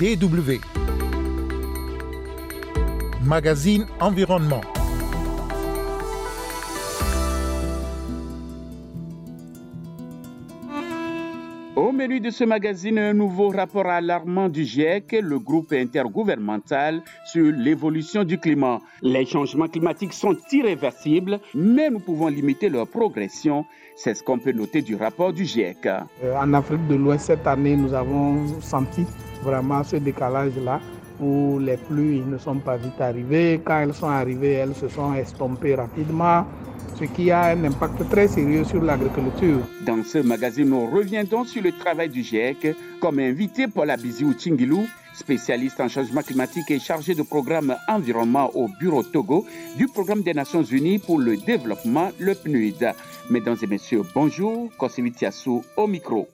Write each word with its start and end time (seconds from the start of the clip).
DW. 0.00 0.60
Magazine 3.22 3.84
Environnement. 4.00 4.79
Menu 12.00 12.18
de 12.18 12.30
ce 12.30 12.44
magazine, 12.44 12.98
un 12.98 13.12
nouveau 13.12 13.50
rapport 13.50 13.86
alarmant 13.86 14.48
du 14.48 14.64
GIEC, 14.64 15.18
le 15.22 15.38
groupe 15.38 15.70
intergouvernemental 15.74 17.02
sur 17.26 17.52
l'évolution 17.52 18.24
du 18.24 18.38
climat. 18.38 18.78
Les 19.02 19.26
changements 19.26 19.68
climatiques 19.68 20.14
sont 20.14 20.34
irréversibles, 20.50 21.40
mais 21.54 21.90
nous 21.90 21.98
pouvons 21.98 22.28
limiter 22.28 22.70
leur 22.70 22.86
progression. 22.86 23.66
C'est 23.96 24.14
ce 24.14 24.22
qu'on 24.22 24.38
peut 24.38 24.52
noter 24.52 24.80
du 24.80 24.96
rapport 24.96 25.34
du 25.34 25.44
GIEC. 25.44 25.84
Euh, 25.84 26.34
en 26.40 26.54
Afrique 26.54 26.88
de 26.88 26.94
l'Ouest, 26.94 27.26
cette 27.26 27.46
année, 27.46 27.76
nous 27.76 27.92
avons 27.92 28.46
senti 28.62 29.04
vraiment 29.42 29.84
ce 29.84 29.96
décalage-là 29.96 30.80
où 31.20 31.58
les 31.58 31.76
pluies 31.76 32.22
ne 32.26 32.38
sont 32.38 32.60
pas 32.60 32.78
vite 32.78 32.98
arrivées. 32.98 33.60
Quand 33.62 33.78
elles 33.80 33.92
sont 33.92 34.08
arrivées, 34.08 34.54
elles 34.54 34.74
se 34.74 34.88
sont 34.88 35.12
estompées 35.12 35.74
rapidement 35.74 36.46
ce 37.00 37.06
qui 37.06 37.30
a 37.30 37.44
un 37.44 37.64
impact 37.64 38.08
très 38.10 38.28
sérieux 38.28 38.64
sur 38.64 38.82
l'agriculture. 38.82 39.60
Dans 39.86 40.04
ce 40.04 40.18
magazine, 40.18 40.68
nous 40.68 40.86
reviendrons 40.90 41.44
sur 41.44 41.62
le 41.62 41.72
travail 41.72 42.10
du 42.10 42.22
GIEC, 42.22 42.76
comme 43.00 43.18
invité 43.18 43.68
Paul 43.68 43.88
Abiziou 43.88 44.34
Tchingilou, 44.34 44.86
spécialiste 45.14 45.80
en 45.80 45.88
changement 45.88 46.22
climatique 46.22 46.70
et 46.70 46.78
chargé 46.78 47.14
de 47.14 47.22
programme 47.22 47.74
environnement 47.88 48.50
au 48.54 48.68
bureau 48.68 49.02
Togo 49.02 49.46
du 49.78 49.86
programme 49.88 50.22
des 50.22 50.34
Nations 50.34 50.62
Unies 50.62 50.98
pour 50.98 51.18
le 51.18 51.38
développement, 51.38 52.10
le 52.18 52.34
PNUD. 52.34 52.92
Mesdames 53.30 53.56
et 53.62 53.66
messieurs, 53.66 54.02
bonjour, 54.14 54.68
Kosevitiassou 54.76 55.64
au 55.76 55.86
micro. 55.86 56.28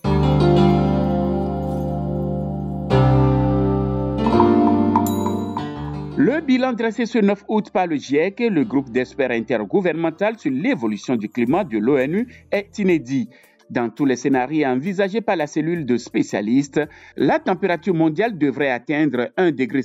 Bilan 6.46 6.74
dressé 6.74 7.06
ce 7.06 7.18
9 7.18 7.44
août 7.48 7.70
par 7.72 7.88
le 7.88 7.96
GIEC, 7.96 8.38
le 8.38 8.64
groupe 8.64 8.90
d'experts 8.90 9.32
intergouvernemental 9.32 10.38
sur 10.38 10.52
l'évolution 10.52 11.16
du 11.16 11.28
climat 11.28 11.64
de 11.64 11.76
l'ONU, 11.76 12.28
est 12.52 12.78
inédit. 12.78 13.28
Dans 13.68 13.90
tous 13.90 14.04
les 14.04 14.14
scénarios 14.14 14.64
envisagés 14.64 15.20
par 15.20 15.34
la 15.34 15.48
cellule 15.48 15.84
de 15.84 15.96
spécialistes, 15.96 16.80
la 17.16 17.40
température 17.40 17.94
mondiale 17.94 18.38
devrait 18.38 18.70
atteindre 18.70 19.32
1,5 19.36 19.56
degré 19.56 19.82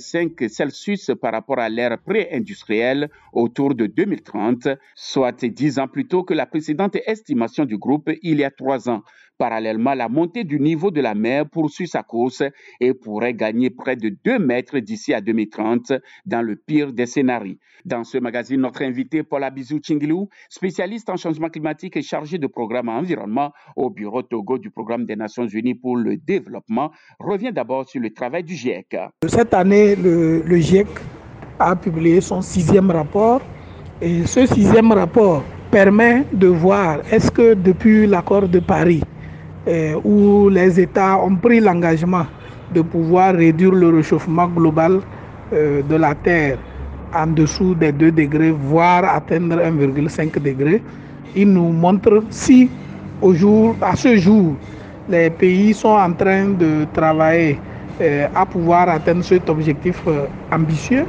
Celsius 0.48 1.10
par 1.20 1.32
rapport 1.32 1.58
à 1.58 1.68
l'ère 1.68 1.98
pré-industrielle 1.98 3.10
autour 3.32 3.74
de 3.74 3.86
2030, 3.86 4.68
soit 4.94 5.44
10 5.44 5.80
ans 5.80 5.88
plus 5.88 6.06
tôt 6.06 6.22
que 6.22 6.32
la 6.32 6.46
précédente 6.46 6.96
estimation 7.06 7.64
du 7.64 7.76
groupe 7.76 8.08
il 8.22 8.38
y 8.38 8.44
a 8.44 8.52
trois 8.52 8.88
ans. 8.88 9.02
Parallèlement, 9.42 9.94
la 9.94 10.08
montée 10.08 10.44
du 10.44 10.60
niveau 10.60 10.92
de 10.92 11.00
la 11.00 11.16
mer 11.16 11.50
poursuit 11.50 11.88
sa 11.88 12.04
course 12.04 12.44
et 12.78 12.94
pourrait 12.94 13.34
gagner 13.34 13.70
près 13.70 13.96
de 13.96 14.16
2 14.24 14.38
mètres 14.38 14.78
d'ici 14.78 15.12
à 15.12 15.20
2030 15.20 15.94
dans 16.24 16.42
le 16.42 16.54
pire 16.54 16.92
des 16.92 17.06
scénarios. 17.06 17.56
Dans 17.84 18.04
ce 18.04 18.18
magazine, 18.18 18.60
notre 18.60 18.82
invité 18.82 19.24
Paul 19.24 19.42
Abizou 19.42 19.80
Chingilou, 19.82 20.28
spécialiste 20.48 21.10
en 21.10 21.16
changement 21.16 21.48
climatique 21.48 21.96
et 21.96 22.02
chargé 22.02 22.38
de 22.38 22.46
programme 22.46 22.88
environnement 22.88 23.50
au 23.74 23.90
bureau 23.90 24.22
Togo 24.22 24.58
du 24.58 24.70
programme 24.70 25.06
des 25.06 25.16
Nations 25.16 25.48
Unies 25.48 25.74
pour 25.74 25.96
le 25.96 26.16
développement, 26.16 26.92
revient 27.18 27.52
d'abord 27.52 27.88
sur 27.88 28.00
le 28.00 28.10
travail 28.10 28.44
du 28.44 28.54
GIEC. 28.54 28.96
Cette 29.26 29.54
année, 29.54 29.96
le, 29.96 30.56
GIEC 30.56 30.86
a 31.58 31.74
publié 31.74 32.20
son 32.20 32.42
sixième 32.42 32.92
rapport 32.92 33.40
et 34.00 34.24
ce 34.24 34.46
sixième 34.46 34.92
rapport 34.92 35.42
permet 35.72 36.26
de 36.32 36.46
voir 36.46 37.00
est-ce 37.10 37.32
que 37.32 37.54
depuis 37.54 38.06
l'accord 38.06 38.46
de 38.46 38.60
Paris, 38.60 39.02
où 40.04 40.48
les 40.48 40.80
États 40.80 41.18
ont 41.18 41.36
pris 41.36 41.60
l'engagement 41.60 42.26
de 42.74 42.80
pouvoir 42.82 43.34
réduire 43.34 43.72
le 43.72 43.90
réchauffement 43.90 44.48
global 44.48 45.00
euh, 45.52 45.82
de 45.82 45.96
la 45.96 46.14
Terre 46.14 46.58
en 47.14 47.26
dessous 47.26 47.74
des 47.74 47.92
2 47.92 48.10
degrés, 48.12 48.50
voire 48.50 49.04
atteindre 49.04 49.56
1,5 49.56 50.40
degré. 50.42 50.82
Il 51.36 51.52
nous 51.52 51.70
montre 51.70 52.22
si 52.30 52.70
au 53.20 53.34
jour, 53.34 53.76
à 53.80 53.94
ce 53.94 54.16
jour, 54.16 54.54
les 55.08 55.30
pays 55.30 55.74
sont 55.74 55.88
en 55.90 56.12
train 56.12 56.46
de 56.48 56.86
travailler 56.92 57.58
euh, 58.00 58.26
à 58.34 58.46
pouvoir 58.46 58.88
atteindre 58.88 59.22
cet 59.22 59.48
objectif 59.50 60.02
ambitieux 60.50 61.06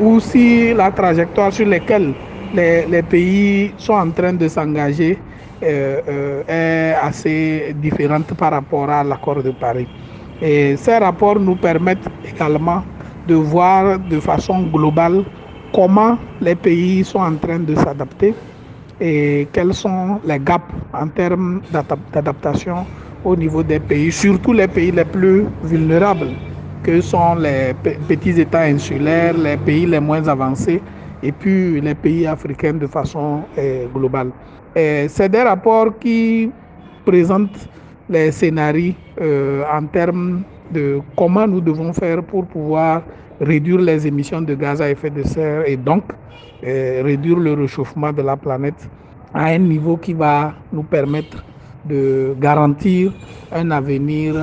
ou 0.00 0.20
si 0.20 0.72
la 0.72 0.90
trajectoire 0.90 1.52
sur 1.52 1.66
laquelle 1.66 2.14
les, 2.54 3.02
pays 3.02 3.72
sont 3.76 3.92
en 3.94 4.10
train 4.10 4.32
de 4.32 4.48
s'engager 4.48 5.12
euh, 5.12 5.16
euh, 5.16 5.29
est 5.62 6.94
assez 7.02 7.74
différente 7.80 8.34
par 8.34 8.52
rapport 8.52 8.88
à 8.90 9.04
l'accord 9.04 9.42
de 9.42 9.50
Paris. 9.50 9.86
Et 10.40 10.76
ces 10.76 10.98
rapports 10.98 11.38
nous 11.38 11.56
permettent 11.56 12.08
également 12.24 12.82
de 13.26 13.34
voir 13.34 13.98
de 13.98 14.18
façon 14.20 14.62
globale 14.72 15.24
comment 15.74 16.16
les 16.40 16.54
pays 16.54 17.04
sont 17.04 17.20
en 17.20 17.36
train 17.36 17.58
de 17.60 17.74
s'adapter 17.74 18.34
et 19.00 19.46
quels 19.52 19.74
sont 19.74 20.20
les 20.24 20.38
gaps 20.38 20.64
en 20.92 21.08
termes 21.08 21.60
d'adaptation 22.12 22.86
au 23.24 23.36
niveau 23.36 23.62
des 23.62 23.78
pays, 23.80 24.10
surtout 24.10 24.52
les 24.52 24.66
pays 24.68 24.90
les 24.90 25.04
plus 25.04 25.44
vulnérables, 25.62 26.30
que 26.82 27.00
sont 27.02 27.34
les 27.34 27.74
petits 28.08 28.40
États 28.40 28.62
insulaires, 28.62 29.34
les 29.36 29.56
pays 29.58 29.86
les 29.86 30.00
moins 30.00 30.26
avancés 30.26 30.80
et 31.22 31.32
puis 31.32 31.80
les 31.80 31.94
pays 31.94 32.26
africains 32.26 32.74
de 32.74 32.86
façon 32.86 33.48
euh, 33.58 33.88
globale. 33.88 34.32
C'est 34.74 35.28
des 35.28 35.42
rapports 35.42 35.98
qui 35.98 36.52
présentent 37.04 37.68
les 38.08 38.30
scénarios 38.32 38.94
euh, 39.20 39.64
en 39.72 39.86
termes 39.86 40.44
de 40.70 41.00
comment 41.16 41.46
nous 41.46 41.60
devons 41.60 41.92
faire 41.92 42.22
pour 42.24 42.46
pouvoir 42.46 43.02
réduire 43.40 43.78
les 43.80 44.06
émissions 44.06 44.42
de 44.42 44.54
gaz 44.54 44.80
à 44.80 44.90
effet 44.90 45.10
de 45.10 45.22
serre 45.24 45.66
et 45.68 45.76
donc 45.76 46.04
réduire 46.62 47.38
le 47.38 47.54
réchauffement 47.54 48.12
de 48.12 48.22
la 48.22 48.36
planète 48.36 48.88
à 49.32 49.46
un 49.46 49.58
niveau 49.58 49.96
qui 49.96 50.12
va 50.12 50.54
nous 50.72 50.84
permettre 50.84 51.44
de 51.84 52.34
garantir 52.38 53.12
un 53.50 53.70
avenir 53.70 54.34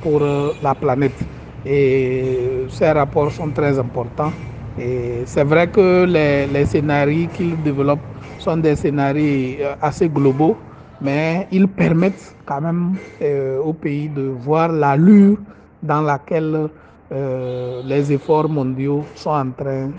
pour 0.00 0.20
la 0.20 0.74
planète. 0.74 1.26
Et 1.64 2.64
ces 2.68 2.90
rapports 2.92 3.32
sont 3.32 3.50
très 3.50 3.78
importants. 3.78 4.32
Et 4.78 5.22
c'est 5.26 5.44
vrai 5.44 5.68
que 5.70 6.04
les, 6.04 6.46
les 6.46 6.64
scénarios 6.66 7.28
qu'ils 7.32 7.60
développent 7.62 8.00
sont 8.38 8.58
des 8.58 8.76
scénarios 8.76 9.60
euh, 9.60 9.74
assez 9.80 10.08
globaux, 10.08 10.56
mais 11.00 11.48
ils 11.50 11.66
permettent 11.68 12.36
quand 12.44 12.60
même 12.60 12.96
euh, 13.22 13.58
au 13.60 13.72
pays 13.72 14.08
de 14.08 14.22
voir 14.22 14.70
l'allure 14.70 15.38
dans 15.82 16.02
laquelle 16.02 16.68
euh, 17.12 17.82
les 17.84 18.12
efforts 18.12 18.48
mondiaux 18.48 19.04
sont 19.14 19.30
en 19.30 19.50
train 19.50 19.90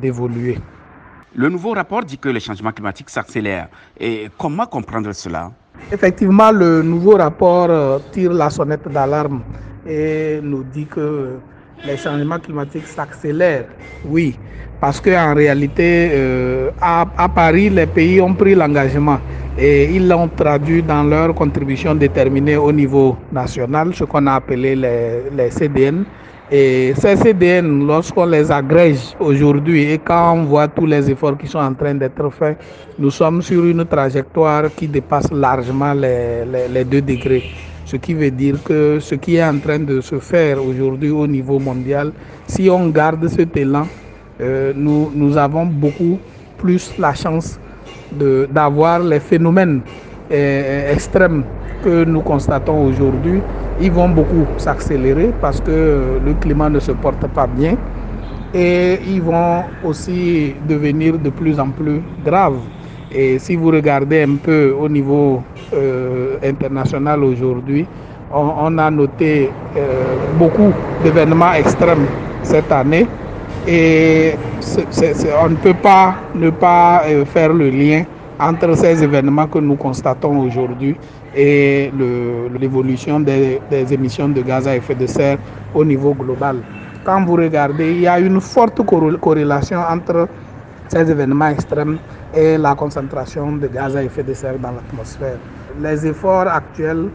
d'évoluer. 0.00 0.58
Le 1.34 1.48
nouveau 1.48 1.70
rapport 1.72 2.04
dit 2.04 2.18
que 2.18 2.28
les 2.28 2.40
changements 2.40 2.72
climatiques 2.72 3.08
s'accélèrent. 3.08 3.68
Et 3.98 4.28
comment 4.38 4.66
comprendre 4.66 5.12
cela? 5.12 5.50
Effectivement, 5.90 6.50
le 6.50 6.82
nouveau 6.82 7.16
rapport 7.16 8.02
tire 8.10 8.32
la 8.34 8.50
sonnette 8.50 8.88
d'alarme 8.88 9.42
et 9.86 10.40
nous 10.42 10.62
dit 10.62 10.86
que 10.86 11.38
les 11.84 11.96
changements 11.96 12.38
climatiques 12.38 12.86
s'accélèrent. 12.86 13.66
Oui, 14.04 14.36
parce 14.80 15.00
qu'en 15.00 15.34
réalité, 15.34 16.10
euh, 16.12 16.70
à, 16.80 17.28
Paris, 17.34 17.70
les 17.70 17.86
pays 17.86 18.20
ont 18.20 18.34
pris 18.34 18.54
l'engagement 18.54 19.18
et 19.56 19.84
ils 19.94 20.08
l'ont 20.08 20.28
traduit 20.28 20.82
dans 20.82 21.02
leur 21.04 21.34
contribution 21.34 21.94
déterminée 21.94 22.56
au 22.56 22.72
niveau 22.72 23.16
national, 23.30 23.94
ce 23.94 24.04
qu'on 24.04 24.26
a 24.26 24.34
appelé 24.34 24.74
les, 24.74 25.22
les 25.36 25.50
CDN. 25.50 26.04
Et 26.50 26.92
ces 26.98 27.16
CDN, 27.16 27.86
lorsqu'on 27.86 28.26
les 28.26 28.50
agrège 28.52 29.14
aujourd'hui 29.18 29.90
et 29.90 29.98
quand 29.98 30.34
on 30.34 30.44
voit 30.44 30.68
tous 30.68 30.84
les 30.84 31.10
efforts 31.10 31.38
qui 31.38 31.46
sont 31.46 31.58
en 31.60 31.72
train 31.72 31.94
d'être 31.94 32.28
faits, 32.30 32.58
nous 32.98 33.10
sommes 33.10 33.40
sur 33.40 33.64
une 33.64 33.86
trajectoire 33.86 34.64
qui 34.74 34.86
dépasse 34.86 35.30
largement 35.32 35.94
les, 35.94 36.44
les, 36.44 36.68
les 36.68 36.84
2 36.84 37.00
degrés. 37.00 37.44
Ce 37.92 37.98
qui 37.98 38.14
veut 38.14 38.30
dire 38.30 38.62
que 38.62 39.00
ce 39.00 39.14
qui 39.16 39.36
est 39.36 39.44
en 39.44 39.58
train 39.60 39.78
de 39.78 40.00
se 40.00 40.18
faire 40.18 40.64
aujourd'hui 40.64 41.10
au 41.10 41.26
niveau 41.26 41.58
mondial, 41.58 42.14
si 42.46 42.70
on 42.70 42.88
garde 42.88 43.28
cet 43.28 43.54
élan, 43.54 43.86
euh, 44.40 44.72
nous, 44.74 45.10
nous 45.14 45.36
avons 45.36 45.66
beaucoup 45.66 46.18
plus 46.56 46.94
la 46.96 47.12
chance 47.12 47.60
d'avoir 48.10 49.00
les 49.00 49.20
phénomènes 49.20 49.82
euh, 50.32 50.90
extrêmes 50.90 51.44
que 51.82 52.04
nous 52.06 52.22
constatons 52.22 52.82
aujourd'hui. 52.82 53.44
Ils 53.76 53.92
vont 53.92 54.08
beaucoup 54.08 54.48
s'accélérer 54.56 55.34
parce 55.38 55.60
que 55.60 56.18
le 56.18 56.32
climat 56.36 56.70
ne 56.70 56.80
se 56.80 56.92
porte 56.92 57.26
pas 57.28 57.46
bien 57.46 57.76
et 58.54 59.00
ils 59.04 59.20
vont 59.20 59.64
aussi 59.82 60.54
devenir 60.66 61.18
de 61.18 61.28
plus 61.28 61.60
en 61.60 61.70
plus 61.70 62.00
graves. 62.24 62.62
Et 63.14 63.38
si 63.38 63.56
vous 63.56 63.70
regardez 63.70 64.22
un 64.22 64.36
peu 64.36 64.74
au 64.78 64.88
niveau 64.88 65.42
euh, 65.74 66.36
international 66.42 67.22
aujourd'hui, 67.24 67.86
on, 68.32 68.78
a 68.78 68.90
noté 68.90 69.50
euh, 69.76 70.26
beaucoup 70.38 70.72
d'événements 71.04 71.52
extrêmes 71.52 72.06
cette 72.42 72.72
année 72.72 73.06
et 73.68 74.32
on 75.44 75.48
ne 75.50 75.56
peut 75.56 75.74
pas 75.74 76.14
ne 76.34 76.48
pas 76.48 77.02
euh, 77.06 77.26
faire 77.26 77.52
le 77.52 77.68
lien 77.68 78.04
entre 78.40 78.74
ces 78.76 79.02
événements 79.04 79.46
que 79.46 79.58
nous 79.58 79.76
constatons 79.76 80.38
aujourd'hui 80.40 80.96
et 81.36 81.90
l'évolution 82.58 83.20
des, 83.20 83.60
émissions 83.90 84.28
de 84.30 84.40
gaz 84.40 84.66
à 84.66 84.76
effet 84.76 84.94
de 84.94 85.06
serre 85.06 85.38
au 85.74 85.84
niveau 85.84 86.14
global. 86.14 86.56
Quand 87.04 87.22
vous 87.24 87.34
regardez, 87.34 87.92
il 87.92 88.00
y 88.00 88.06
a 88.06 88.18
une 88.18 88.40
forte 88.40 88.80
corrélation 89.20 89.80
entre 89.80 90.28
ces 90.92 91.10
événements 91.10 91.48
extrêmes 91.48 91.96
et 92.34 92.58
la 92.58 92.74
concentration 92.74 93.52
de 93.56 93.66
gaz 93.66 93.96
à 93.96 94.04
effet 94.04 94.22
de 94.22 94.34
serre 94.34 94.58
dans 94.58 94.72
l'atmosphère. 94.72 95.38
Les 95.80 96.06
efforts 96.06 96.48
actuels 96.48 97.08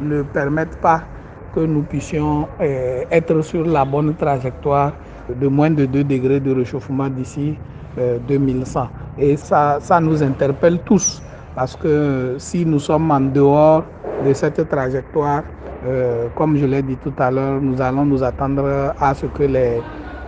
ne 0.00 0.22
permettent 0.22 0.80
pas 0.80 1.02
que 1.52 1.60
nous 1.60 1.82
puissions 1.82 2.46
euh, 2.60 3.02
être 3.10 3.42
sur 3.42 3.64
la 3.66 3.84
bonne 3.84 4.14
trajectoire 4.14 4.92
de 5.40 5.48
moins 5.48 5.70
de 5.70 5.84
2 5.84 6.04
degrés 6.04 6.38
de 6.38 6.52
réchauffement 6.54 7.08
d'ici 7.08 7.58
2100. 8.28 8.80
Euh, 8.80 8.84
et 9.18 9.36
ça, 9.36 9.78
ça 9.80 9.98
nous 9.98 10.22
interpelle 10.22 10.78
tous, 10.84 11.20
parce 11.56 11.74
que 11.74 12.36
si 12.38 12.64
nous 12.64 12.78
sommes 12.78 13.10
en 13.10 13.20
dehors 13.20 13.82
de 14.24 14.32
cette 14.32 14.68
trajectoire, 14.68 15.42
euh, 15.86 16.28
comme 16.36 16.56
je 16.56 16.66
l'ai 16.66 16.82
dit 16.82 16.96
tout 16.96 17.12
à 17.18 17.32
l'heure, 17.32 17.60
nous 17.60 17.80
allons 17.82 18.04
nous 18.04 18.22
attendre 18.22 18.94
à 18.98 19.12
ce 19.14 19.26
que 19.26 19.42
les, 19.42 19.80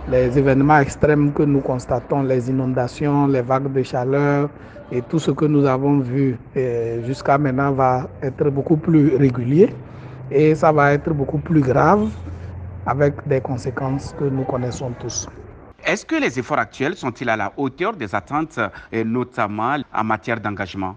les 0.09 0.37
événements 0.37 0.79
extrêmes 0.79 1.33
que 1.33 1.43
nous 1.43 1.59
constatons, 1.59 2.23
les 2.23 2.49
inondations, 2.49 3.27
les 3.27 3.41
vagues 3.41 3.71
de 3.71 3.83
chaleur 3.83 4.49
et 4.91 5.01
tout 5.01 5.19
ce 5.19 5.31
que 5.31 5.45
nous 5.45 5.65
avons 5.65 5.99
vu 5.99 6.37
jusqu'à 7.05 7.37
maintenant 7.37 7.71
va 7.73 8.07
être 8.21 8.49
beaucoup 8.49 8.77
plus 8.77 9.15
régulier 9.17 9.73
et 10.31 10.55
ça 10.55 10.71
va 10.71 10.93
être 10.93 11.11
beaucoup 11.13 11.39
plus 11.39 11.61
grave 11.61 12.07
avec 12.85 13.15
des 13.27 13.41
conséquences 13.41 14.15
que 14.17 14.23
nous 14.25 14.43
connaissons 14.43 14.91
tous. 14.99 15.27
Est-ce 15.85 16.05
que 16.05 16.15
les 16.15 16.39
efforts 16.39 16.59
actuels 16.59 16.95
sont-ils 16.95 17.29
à 17.29 17.35
la 17.35 17.51
hauteur 17.57 17.93
des 17.93 18.13
attentes, 18.15 18.59
et 18.91 19.03
notamment 19.03 19.75
en 19.93 20.03
matière 20.03 20.39
d'engagement? 20.39 20.95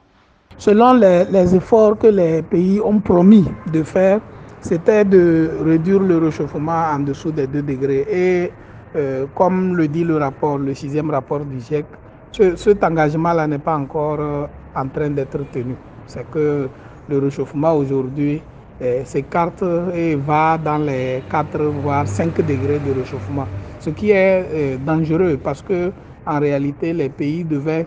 Selon 0.57 0.95
les, 0.95 1.25
les, 1.27 1.55
efforts 1.55 1.99
que 1.99 2.07
les 2.07 2.43
pays 2.43 2.81
ont 2.85 2.99
promis 3.01 3.45
de 3.73 3.83
faire, 3.83 4.21
c'était 4.61 5.05
de 5.05 5.51
réduire 5.65 6.01
le 6.01 6.19
réchauffement 6.19 6.85
en 6.93 7.01
dessous 7.01 7.31
des 7.31 7.47
2 7.47 7.63
degrés. 7.63 8.07
Et 8.11 8.53
euh, 8.97 9.27
comme 9.35 9.77
le 9.77 9.87
dit 9.87 10.03
le 10.03 10.17
rapport, 10.17 10.59
le 10.59 10.75
sixième 10.75 11.11
rapport 11.11 11.45
du 11.45 11.61
GIEC, 11.61 11.87
ce, 12.33 12.57
cet 12.57 12.83
engagement-là 12.83 13.47
n'est 13.47 13.59
pas 13.61 13.77
encore 13.77 14.19
euh, 14.21 14.47
en 14.75 14.89
train 14.89 15.11
d'être 15.11 15.45
tenu. 15.45 15.77
C'est 16.07 16.29
que 16.29 16.69
le 17.07 17.19
réchauffement 17.19 17.75
aujourd'hui 17.75 18.43
euh, 18.83 19.05
s'écarte 19.05 19.63
et 19.95 20.17
va 20.17 20.59
dans 20.59 20.79
les 20.79 21.25
4 21.29 21.63
voire 21.67 22.09
5 22.09 22.41
degrés 22.43 22.81
de 22.81 22.93
réchauffement, 22.93 23.49
ce 23.79 23.91
qui 23.91 24.11
est 24.11 24.79
dangereux 24.79 25.37
parce 25.39 25.63
que 25.63 25.93
en 26.27 26.41
réalité 26.41 26.93
les 26.93 27.11
pays 27.11 27.45
devaient 27.45 27.87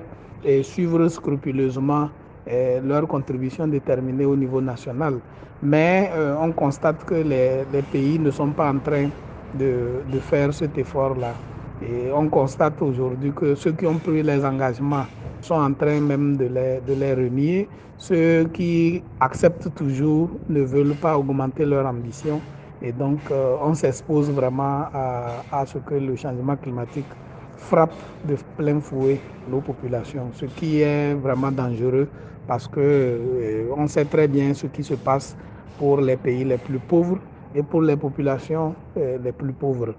suivre 0.62 1.08
scrupuleusement 1.10 2.10
leur 2.46 3.08
contribution 3.08 3.68
déterminée 3.68 4.26
au 4.26 4.36
niveau 4.36 4.62
national. 4.62 5.20
Mais 5.62 6.12
on 6.40 6.52
constate 6.52 7.04
que 7.06 7.16
les, 7.16 7.84
pays 7.84 8.20
ne 8.20 8.32
sont 8.32 8.52
pas 8.52 8.70
en 8.70 8.80
train 8.80 9.10
de, 9.54 10.04
de 10.12 10.20
faire 10.20 10.54
cet 10.54 10.78
effort-là. 10.78 11.34
Et 11.82 12.12
on 12.14 12.30
constate 12.30 12.82
aujourd'hui 12.82 13.32
que 13.34 13.56
ceux 13.56 13.74
qui 13.74 13.86
ont 13.86 14.00
pris 14.00 14.24
les 14.24 14.44
engagements 14.46 15.06
sont 15.42 15.56
en 15.56 15.74
train 15.74 16.00
même 16.00 16.38
de 16.38 16.46
les, 16.46 16.80
de 16.82 16.94
les 16.94 17.14
renier. 17.14 17.68
Ceux 17.98 18.46
qui 18.54 19.04
acceptent 19.20 19.74
toujours 19.76 20.30
ne 20.50 20.62
veulent 20.62 20.96
pas 20.96 21.18
augmenter 21.18 21.66
leur 21.66 21.86
ambition. 21.86 22.42
Et 22.82 22.92
donc, 22.92 23.20
euh, 23.32 23.56
on 23.62 23.74
s'expose 23.74 24.32
vraiment 24.32 24.86
à, 24.94 25.46
à, 25.52 25.66
ce 25.66 25.78
que 25.80 25.96
le 25.96 26.16
changement 26.16 26.56
climatique 26.58 27.08
frappe 27.56 28.04
de 28.26 28.36
plein 28.58 28.80
fouet 28.82 29.22
nos 29.48 29.62
populations, 29.62 30.30
ce 30.34 30.46
qui 30.46 30.82
est 30.82 31.14
vraiment 31.14 31.52
dangereux 31.52 32.10
parce 32.48 32.68
que 32.68 32.80
euh, 32.80 33.70
on 33.78 33.88
sait 33.88 34.06
très 34.06 34.28
bien 34.28 34.54
ce 34.54 34.68
qui 34.68 34.84
se 34.84 34.96
passe 34.96 35.38
pour 35.78 36.02
les 36.02 36.18
pays 36.18 36.44
les 36.44 36.58
plus 36.58 36.80
pauvres 36.80 37.20
et 37.56 37.64
pour 37.64 37.82
les 37.82 37.96
populations 37.96 38.76
euh, 38.98 39.18
les 39.24 39.32
plus 39.32 39.54
pauvres. 39.54 39.94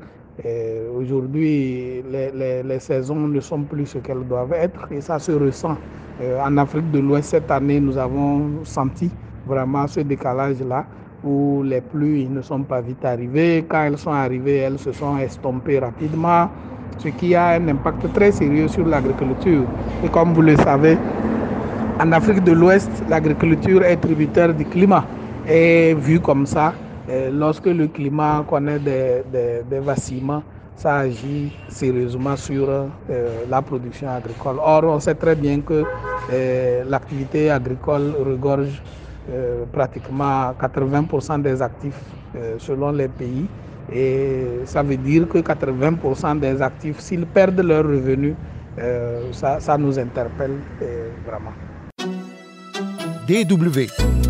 Aujourd'hui, 0.98 2.02
les, 2.10 2.32
les, 2.32 2.62
les, 2.64 2.78
saisons 2.80 3.14
ne 3.28 3.38
sont 3.38 3.62
plus 3.62 3.86
ce 3.86 3.98
qu'elles 3.98 4.26
doivent 4.26 4.52
être 4.52 4.88
et 4.90 5.00
ça 5.00 5.20
se 5.20 5.30
ressent. 5.30 5.76
Euh, 6.22 6.40
en 6.44 6.56
Afrique 6.58 6.90
de 6.90 6.98
l'Ouest, 6.98 7.30
cette 7.30 7.50
année, 7.50 7.80
nous 7.80 7.96
avons 7.98 8.64
senti 8.64 9.10
vraiment 9.46 9.86
ce 9.86 10.00
décalage-là 10.00 10.86
où 11.24 11.62
les 11.64 11.80
pluies 11.80 12.28
ne 12.28 12.42
sont 12.42 12.62
pas 12.62 12.80
vite 12.80 13.04
arrivées. 13.04 13.64
Quand 13.68 13.82
elles 13.84 13.98
sont 13.98 14.12
arrivées, 14.12 14.58
elles 14.58 14.78
se 14.78 14.92
sont 14.92 15.18
estompées 15.18 15.78
rapidement, 15.78 16.48
ce 16.98 17.08
qui 17.08 17.34
a 17.34 17.50
un 17.50 17.68
impact 17.68 18.12
très 18.12 18.30
sérieux 18.30 18.68
sur 18.68 18.86
l'agriculture. 18.86 19.64
Et 20.04 20.08
comme 20.08 20.34
vous 20.34 20.42
le 20.42 20.56
savez, 20.56 20.98
en 22.00 22.12
Afrique 22.12 22.44
de 22.44 22.52
l'Ouest, 22.52 22.90
l'agriculture 23.08 23.82
est 23.84 23.96
tributaire 23.96 24.52
du 24.54 24.64
climat. 24.64 25.04
Et 25.48 25.94
vu 25.94 26.20
comme 26.20 26.46
ça, 26.46 26.74
lorsque 27.32 27.66
le 27.66 27.88
climat 27.88 28.44
connaît 28.48 28.78
des, 28.78 29.22
des, 29.68 29.78
vacillements, 29.80 30.42
ça 30.76 30.96
agit 30.96 31.52
sérieusement 31.68 32.36
sur 32.36 32.68
euh, 32.68 32.88
la 33.48 33.62
production 33.62 34.08
agricole. 34.10 34.56
Or, 34.58 34.84
on 34.84 35.00
sait 35.00 35.14
très 35.14 35.36
bien 35.36 35.60
que 35.60 35.84
euh, 36.32 36.84
l'activité 36.88 37.50
agricole 37.50 38.12
regorge 38.26 38.82
euh, 39.30 39.64
pratiquement 39.72 40.52
80% 40.60 41.40
des 41.40 41.62
actifs 41.62 41.98
euh, 42.36 42.56
selon 42.58 42.92
les 42.92 43.08
pays. 43.08 43.46
Et 43.90 44.60
ça 44.66 44.82
veut 44.82 44.98
dire 44.98 45.26
que 45.28 45.38
80% 45.38 46.40
des 46.40 46.60
actifs, 46.60 47.00
s'ils 47.00 47.24
perdent 47.24 47.60
leurs 47.60 47.84
revenus, 47.84 48.34
euh, 48.78 49.32
ça, 49.32 49.60
ça, 49.60 49.78
nous 49.78 49.98
interpelle 49.98 50.56
vraiment. 51.26 51.52
DW 53.26 54.23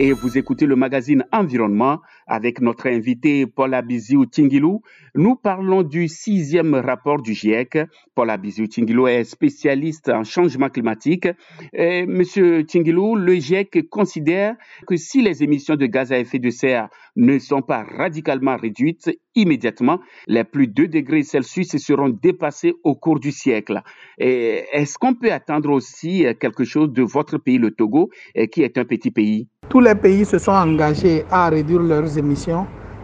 et 0.00 0.12
vous 0.14 0.38
écoutez 0.38 0.64
le 0.64 0.76
magazine 0.76 1.26
Environnement 1.30 2.00
avec 2.30 2.60
notre 2.60 2.86
invité 2.86 3.44
Paul 3.44 3.74
Abiziou 3.74 4.24
Tingilou. 4.24 4.82
Nous 5.16 5.34
parlons 5.34 5.82
du 5.82 6.06
sixième 6.06 6.76
rapport 6.76 7.20
du 7.20 7.34
GIEC. 7.34 7.78
Paul 8.14 8.30
Abiziou 8.30 8.68
Tingilou 8.68 9.08
est 9.08 9.24
spécialiste 9.24 10.08
en 10.08 10.22
changement 10.22 10.68
climatique. 10.68 11.26
Monsieur 11.74 12.64
Tingilou, 12.64 13.16
le 13.16 13.34
GIEC 13.34 13.88
considère 13.90 14.54
que 14.86 14.96
si 14.96 15.22
les 15.22 15.42
émissions 15.42 15.74
de 15.74 15.86
gaz 15.86 16.12
à 16.12 16.18
effet 16.18 16.38
de 16.38 16.50
serre 16.50 16.88
ne 17.16 17.38
sont 17.40 17.62
pas 17.62 17.82
radicalement 17.82 18.56
réduites 18.56 19.10
immédiatement, 19.34 19.98
les 20.28 20.44
plus 20.44 20.68
2 20.68 20.86
degrés 20.88 21.24
Celsius 21.24 21.76
seront 21.76 22.08
dépassés 22.10 22.74
au 22.84 22.94
cours 22.94 23.18
du 23.18 23.32
siècle. 23.32 23.80
Est-ce 24.18 24.98
qu'on 24.98 25.14
peut 25.14 25.32
attendre 25.32 25.70
aussi 25.70 26.24
quelque 26.40 26.62
chose 26.62 26.92
de 26.92 27.02
votre 27.02 27.38
pays, 27.38 27.58
le 27.58 27.72
Togo, 27.72 28.10
qui 28.52 28.62
est 28.62 28.78
un 28.78 28.84
petit 28.84 29.10
pays? 29.10 29.48
Tous 29.68 29.80
les 29.80 29.94
pays 29.94 30.24
se 30.24 30.38
sont 30.38 30.52
engagés 30.52 31.22
à 31.30 31.48
réduire 31.48 31.80
leurs 31.80 32.18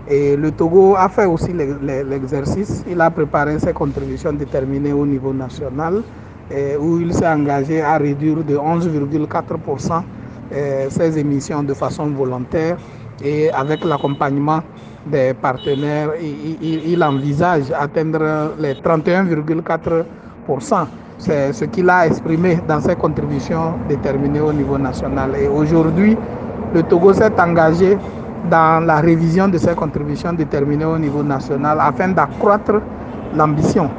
et 0.09 0.37
le 0.37 0.53
Togo 0.53 0.95
a 0.97 1.09
fait 1.09 1.27
aussi 1.27 1.53
l'exercice. 1.53 2.85
Il 2.89 3.01
a 3.01 3.11
préparé 3.11 3.59
ses 3.59 3.73
contributions 3.73 4.33
déterminées 4.33 4.93
au 4.93 5.05
niveau 5.05 5.33
national 5.33 6.03
où 6.81 6.99
il 7.01 7.13
s'est 7.13 7.27
engagé 7.27 7.83
à 7.83 7.99
réduire 7.99 8.37
de 8.45 8.55
11,4% 8.57 10.03
ses 10.91 11.19
émissions 11.19 11.65
de 11.65 11.75
façon 11.75 12.07
volontaire 12.07 12.77
et 13.25 13.51
avec 13.51 13.85
l'accompagnement 13.85 14.61
des 15.07 15.35
partenaires, 15.35 16.11
il 16.21 17.03
envisage 17.03 17.73
atteindre 17.77 18.53
les 18.61 18.75
31,4%. 18.75 20.87
C'est 21.19 21.53
ce 21.53 21.65
qu'il 21.65 21.89
a 21.91 22.07
exprimé 22.07 22.59
dans 22.69 22.81
ses 22.81 22.95
contributions 22.95 23.73
déterminées 23.89 24.41
au 24.41 24.53
niveau 24.53 24.79
national. 24.79 25.31
Et 25.41 25.49
aujourd'hui, 25.49 26.17
le 26.75 26.83
Togo 26.83 27.13
s'est 27.15 27.41
engagé 27.41 27.97
dans 28.51 28.85
la 28.85 29.01
révision 29.01 29.49
de 29.49 29.59
ses 29.59 29.75
contributions 29.75 30.33
déterminées 30.33 30.85
au 30.85 30.99
niveau 30.99 31.23
national 31.23 31.79
afin 31.81 32.09
d'accroître 32.09 32.81
l'ambition. 33.35 33.91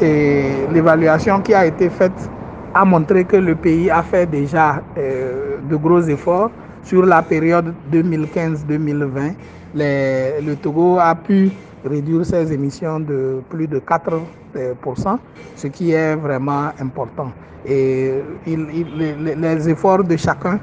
Et 0.00 0.66
l'évaluation 0.72 1.40
qui 1.40 1.54
a 1.54 1.66
été 1.66 1.90
faite 1.90 2.30
a 2.74 2.84
montré 2.84 3.24
que 3.24 3.36
le 3.36 3.54
pays 3.54 3.90
a 3.90 4.02
fait 4.02 4.26
déjà 4.26 4.82
euh, 4.98 5.56
de 5.68 5.76
gros 5.76 6.00
efforts 6.02 6.50
sur 6.82 7.04
la 7.06 7.22
période 7.22 7.72
2015-2020. 7.92 9.34
Le 9.74 10.54
Togo 10.54 10.98
a 10.98 11.14
pu 11.14 11.50
réduire 11.84 12.24
ses 12.24 12.52
émissions 12.52 13.00
de 13.00 13.40
plus 13.48 13.66
de 13.66 13.78
4%, 13.80 15.18
ce 15.56 15.66
qui 15.68 15.92
est 15.92 16.14
vraiment 16.16 16.68
important. 16.80 17.30
Et 17.66 18.12
les 18.46 19.68
efforts 19.68 20.04
de 20.04 20.16
chacun 20.16 20.58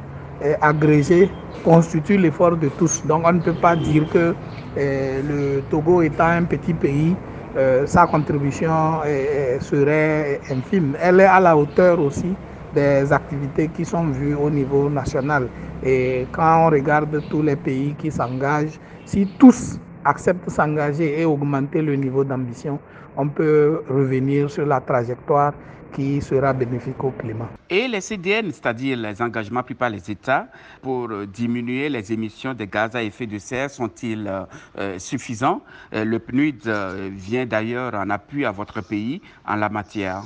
agrégé 0.62 1.32
constitue 1.64 2.18
l'effort 2.18 2.58
de 2.58 2.70
tous. 2.70 3.06
Donc 3.06 3.24
on 3.26 3.34
ne 3.34 3.40
peut 3.40 3.54
pas 3.54 3.76
dire 3.76 4.08
que 4.10 4.36
euh, 4.78 5.22
le 5.22 5.62
Togo 5.64 6.02
étant 6.02 6.28
un 6.28 6.46
petit 6.46 6.74
pays, 6.74 7.16
euh, 7.56 7.86
sa 7.86 8.08
contribution 8.08 9.02
euh, 9.06 9.60
serait 9.60 10.42
infime. 10.50 10.96
Elle 11.00 11.20
est 11.20 11.26
à 11.26 11.40
la 11.40 11.56
hauteur 11.58 12.00
aussi 12.00 12.38
des 12.72 13.12
activités 13.12 13.70
qui 13.70 13.84
sont 13.86 14.08
vues 14.10 14.34
au 14.34 14.50
niveau 14.50 14.90
national. 14.90 15.50
Et 15.84 16.28
quand 16.32 16.68
on 16.68 16.70
regarde 16.70 17.22
tous 17.28 17.42
les 17.42 17.58
pays 17.58 17.96
qui 17.96 18.12
s'engagent, 18.12 18.80
si 19.04 19.28
tous 19.38 19.78
accepte 20.06 20.46
de 20.46 20.52
s'engager 20.52 21.20
et 21.20 21.26
augmenter 21.26 21.82
le 21.82 21.96
niveau 21.96 22.24
d'ambition, 22.24 22.80
on 23.16 23.28
peut 23.28 23.82
revenir 23.90 24.50
sur 24.50 24.66
la 24.66 24.80
trajectoire 24.80 25.54
qui 25.94 26.22
sera 26.22 26.54
bénéfique 26.54 27.04
au 27.04 27.12
climat. 27.12 27.50
Et 27.70 27.88
les 27.88 28.02
CDN, 28.02 28.52
c'est-à-dire 28.52 28.98
les 28.98 29.22
engagements 29.22 29.64
pris 29.64 29.74
par 29.74 29.90
les 29.90 30.10
États 30.10 30.48
pour 30.82 31.10
euh, 31.10 31.26
diminuer 31.26 31.90
les 31.90 32.12
émissions 32.12 32.54
de 32.54 32.66
gaz 32.66 32.96
à 32.96 33.04
effet 33.04 33.26
de 33.28 33.38
serre, 33.38 33.70
sont-ils 33.70 34.28
euh, 34.28 34.42
euh, 34.78 35.00
suffisants? 35.00 35.62
Le 35.94 36.18
PNUD 36.20 36.68
vient 37.16 37.46
d'ailleurs 37.46 37.94
en 37.96 38.10
appui 38.10 38.46
à 38.46 38.52
votre 38.52 38.82
pays 38.82 39.22
en 39.48 39.56
la 39.56 39.70
matière. 39.70 40.24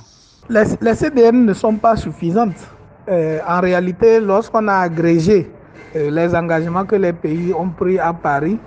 Les, 0.50 0.64
les 0.82 0.94
CDN 0.94 1.46
ne 1.46 1.54
sont 1.54 1.76
pas 1.76 1.96
suffisantes. 1.96 2.62
en 3.08 3.62
réalité, 3.62 4.20
lorsqu'on 4.20 4.68
a 4.68 4.78
agrégé 4.78 5.50
les 5.94 6.36
engagements 6.36 6.86
que 6.86 6.96
les 6.96 7.14
pays 7.14 7.54
ont 7.54 7.70
pris 7.70 7.98
à 8.00 8.14
Paris, 8.14 8.58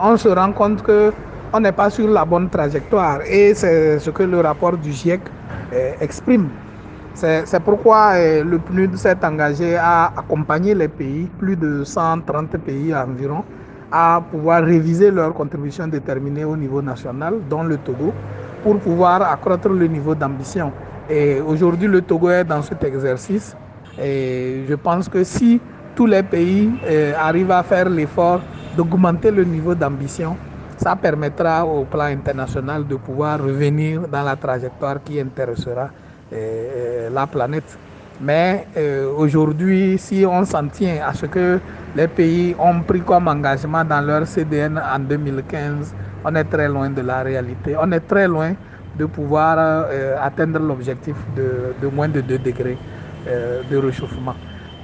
on 0.00 0.16
se 0.16 0.28
rend 0.28 0.52
compte 0.52 0.82
que 0.82 1.12
on 1.52 1.60
n'est 1.60 1.72
pas 1.72 1.90
sur 1.90 2.08
la 2.08 2.24
bonne 2.24 2.48
trajectoire. 2.48 3.20
Et 3.26 3.54
c'est 3.54 3.98
ce 3.98 4.10
que 4.10 4.22
le 4.22 4.40
rapport 4.40 4.76
du 4.76 4.92
GIEC 4.92 5.20
euh, 5.72 5.92
exprime. 6.00 6.48
C'est 7.14 7.60
pourquoi 7.64 8.12
euh, 8.14 8.44
le 8.44 8.58
PNUD 8.60 8.96
s'est 8.96 9.16
engagé 9.24 9.76
à 9.76 10.12
accompagner 10.16 10.72
les 10.72 10.86
pays, 10.86 11.28
plus 11.38 11.56
de 11.56 11.82
130 11.82 12.56
pays 12.58 12.94
environ, 12.94 13.42
à 13.90 14.22
pouvoir 14.30 14.62
réviser 14.62 15.10
leurs 15.10 15.34
contributions 15.34 15.88
déterminées 15.88 16.44
au 16.44 16.56
niveau 16.56 16.80
national, 16.80 17.34
dont 17.50 17.64
le 17.64 17.76
Togo, 17.78 18.12
pour 18.62 18.78
pouvoir 18.78 19.22
accroître 19.22 19.68
le 19.68 19.86
niveau 19.88 20.14
d'ambition. 20.14 20.72
Et 21.10 21.40
aujourd'hui, 21.40 21.88
le 21.88 22.02
Togo 22.02 22.30
est 22.30 22.44
dans 22.44 22.62
cet 22.62 22.84
exercice. 22.84 23.56
Et 24.00 24.64
je 24.68 24.74
pense 24.74 25.08
que 25.08 25.24
si 25.24 25.60
tous 25.96 26.06
les 26.06 26.22
pays 26.22 26.70
euh, 26.86 27.12
arrivent 27.18 27.50
à 27.50 27.64
faire 27.64 27.88
l'effort 27.88 28.40
d'augmenter 28.76 29.32
le 29.32 29.42
niveau 29.42 29.74
d'ambition, 29.74 30.36
ça 30.78 30.94
permettra 30.96 31.66
au 31.66 31.84
plan 31.84 32.04
international 32.06 32.86
de 32.86 32.96
pouvoir 32.96 33.40
revenir 33.42 34.06
dans 34.08 34.22
la 34.22 34.36
trajectoire 34.36 35.02
qui 35.04 35.20
intéressera 35.20 35.90
euh, 36.32 36.36
euh, 36.36 37.10
la 37.10 37.26
planète. 37.26 37.76
Mais 38.20 38.66
euh, 38.76 39.12
aujourd'hui, 39.16 39.98
si 39.98 40.24
on 40.26 40.44
s'en 40.44 40.66
tient 40.68 40.98
à 41.06 41.12
ce 41.14 41.26
que 41.26 41.60
les 41.96 42.08
pays 42.08 42.54
ont 42.58 42.80
pris 42.82 43.00
comme 43.00 43.28
engagement 43.28 43.84
dans 43.84 44.00
leur 44.00 44.26
CDN 44.26 44.78
en 44.78 44.98
2015, 45.00 45.94
on 46.24 46.34
est 46.34 46.44
très 46.44 46.68
loin 46.68 46.90
de 46.90 47.00
la 47.02 47.22
réalité. 47.22 47.76
On 47.80 47.90
est 47.92 48.00
très 48.00 48.28
loin 48.28 48.52
de 48.96 49.04
pouvoir 49.06 49.86
atteindre 50.20 50.58
l'objectif 50.58 51.14
de, 51.36 51.72
de, 51.80 51.86
moins 51.88 52.08
de 52.08 52.20
2 52.20 52.38
degrés 52.38 52.76
de 53.70 53.76
réchauffement. 53.76 54.34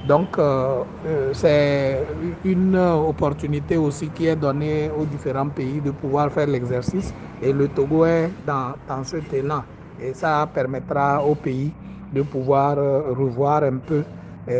Donc, 0.07 0.37
euh, 0.37 0.83
euh, 1.07 1.33
c'est 1.33 2.05
une 2.43 2.75
opportunité 2.75 3.75
aussi 3.77 4.11
qui 4.11 4.27
est 4.27 4.35
donnée 4.35 4.91
aux 4.91 5.05
différents 5.05 5.49
pays 5.49 5.81
de 5.81 5.89
pouvoir 5.91 6.31
faire 6.31 6.45
l'exercice. 6.45 7.11
Et 7.41 7.51
le 7.51 7.67
Togo 7.69 8.05
est 8.05 8.29
dans, 8.45 8.73
dans 8.87 9.03
cet 9.03 9.33
élan. 9.33 9.63
Et 9.99 10.13
ça 10.13 10.47
permettra 10.53 11.23
au 11.25 11.33
pays 11.33 11.71
de 12.13 12.21
pouvoir 12.21 12.77
euh, 12.77 13.13
revoir 13.17 13.63
un 13.63 13.77
peu 13.77 14.03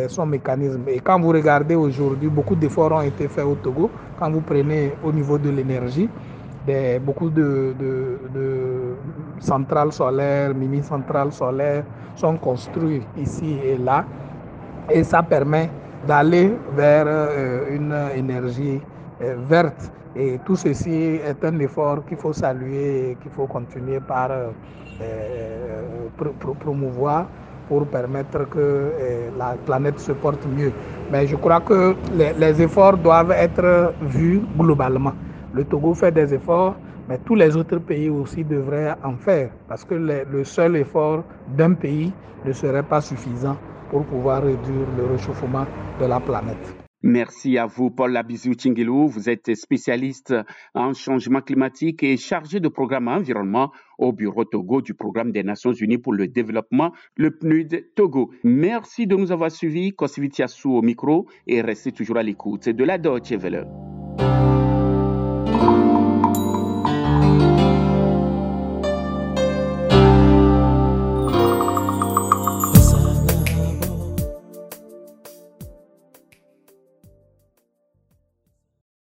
son 0.07 0.25
mécanisme. 0.25 0.81
Et 0.87 0.99
quand 0.99 1.19
vous 1.19 1.29
regardez 1.29 1.75
aujourd'hui, 1.75 2.27
beaucoup 2.27 2.55
d'efforts 2.55 2.91
ont 2.93 3.01
été 3.03 3.27
faits 3.27 3.45
au 3.45 3.53
Togo. 3.53 3.91
Quand 4.17 4.31
vous 4.31 4.41
prenez 4.41 4.97
au 5.03 5.11
niveau 5.11 5.37
de 5.37 5.51
l'énergie, 5.51 6.09
beaucoup 7.03 7.29
de, 7.29 7.75
de, 7.77 8.17
de, 8.33 8.95
centrales 9.37 9.91
solaires, 9.91 10.55
mini-centrales 10.55 11.31
solaires 11.31 11.83
sont 12.15 12.35
construites 12.39 13.07
ici 13.15 13.59
et 13.63 13.77
là 13.77 14.07
et 14.89 15.03
ça 15.03 15.23
permet 15.23 15.69
d'aller 16.07 16.53
vers 16.75 17.05
euh, 17.07 17.75
une 17.75 17.95
énergie 18.15 18.79
euh, 19.21 19.35
verte. 19.49 19.91
Et 20.15 20.39
tout 20.45 20.55
ceci 20.55 21.19
est 21.25 21.43
un 21.43 21.59
effort 21.59 22.05
qu'il 22.05 22.17
faut 22.17 22.33
saluer 22.33 23.11
et 23.11 23.15
qu'il 23.21 23.31
faut 23.31 23.47
continuer 23.47 23.99
par 23.99 24.29
euh, 24.31 24.51
promouvoir 26.59 27.25
pour 27.67 27.85
permettre 27.87 28.47
que 28.47 28.91
la 29.37 29.55
planète 29.65 29.99
se 29.99 30.13
porte 30.13 30.45
mieux. 30.45 30.71
Mais 31.11 31.25
je 31.27 31.35
crois 31.35 31.59
que 31.59 31.95
les, 32.13 32.61
efforts 32.61 32.95
doivent 32.97 33.31
être 33.31 33.93
vus 34.01 34.41
globalement. 34.57 35.13
Le 35.53 35.65
Togo 35.65 35.95
fait 35.95 36.11
des 36.11 36.33
efforts, 36.33 36.75
mais 37.09 37.17
tous 37.25 37.35
les 37.35 37.57
autres 37.57 37.79
pays 37.79 38.09
aussi 38.09 38.43
devraient 38.43 38.93
en 39.03 39.15
faire, 39.17 39.49
parce 39.67 39.83
que 39.83 39.95
le 39.95 40.43
seul 40.43 40.77
effort 40.77 41.23
d'un 41.57 41.73
pays 41.73 42.13
ne 42.45 42.53
serait 42.53 42.83
pas 42.83 43.01
suffisant 43.01 43.57
pour 43.89 44.05
pouvoir 44.05 44.43
réduire 44.43 44.89
le 44.89 45.05
réchauffement 45.05 45.65
de 45.99 46.05
la 46.05 46.19
planète. 46.19 46.75
Merci 47.07 47.59
à 47.59 47.67
vous, 47.67 47.91
Paul 47.91 48.13
Labizou 48.13 48.55
Tchingilou. 48.55 49.07
Vous 49.07 49.29
êtes 49.29 49.53
spécialiste 49.53 50.33
en 50.73 50.93
changement 50.93 51.41
climatique 51.41 52.01
et 52.01 52.17
chargé 52.17 52.59
de 52.59 52.67
programme 52.67 53.07
environnement 53.07 53.71
au 53.99 54.11
Bureau 54.11 54.43
Togo 54.43 54.81
du 54.81 54.95
Programme 54.95 55.31
des 55.31 55.43
Nations 55.43 55.71
Unies 55.71 55.99
pour 55.99 56.13
le 56.13 56.27
développement, 56.27 56.93
le 57.15 57.29
PNUD 57.29 57.93
Togo. 57.93 58.31
Merci 58.43 59.05
de 59.05 59.15
nous 59.15 59.31
avoir 59.31 59.51
suivis. 59.51 59.93
Kosivitiassou 59.93 60.71
au 60.71 60.81
micro 60.81 61.27
et 61.45 61.61
restez 61.61 61.91
toujours 61.91 62.17
à 62.17 62.23
l'écoute 62.23 62.69
de 62.69 62.83
la 62.83 62.97
Deutsche 62.97 63.33
Welle. 63.33 63.67